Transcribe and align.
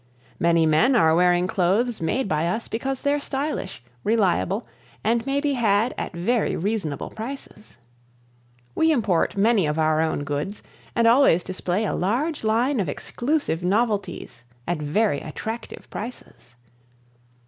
Many 0.39 0.65
men 0.65 0.95
are 0.95 1.13
wearing 1.13 1.45
clothes 1.45 2.01
made 2.01 2.27
by 2.27 2.47
us 2.47 2.67
because 2.67 3.03
they're 3.03 3.19
stylish, 3.19 3.83
reliable 4.03 4.65
and 5.03 5.23
may 5.27 5.39
be 5.39 5.53
had 5.53 5.93
at 5.95 6.11
very 6.15 6.55
reasonable 6.55 7.11
prices. 7.11 7.77
We 8.73 8.91
import 8.91 9.37
many 9.37 9.67
of 9.67 9.77
our 9.77 10.01
own 10.01 10.23
goods 10.23 10.63
and 10.95 11.05
always 11.05 11.43
display 11.43 11.85
a 11.85 11.93
large 11.93 12.43
line 12.43 12.79
of 12.79 12.89
exclusive 12.89 13.61
novelties 13.61 14.41
at 14.67 14.79
very 14.81 15.19
attractive 15.19 15.87
prices. 15.91 16.55